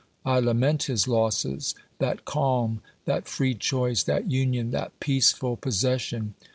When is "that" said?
1.99-2.25, 3.05-3.27, 4.01-4.31, 4.71-4.99